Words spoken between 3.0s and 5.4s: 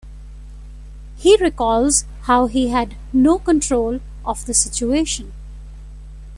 no control of the situation.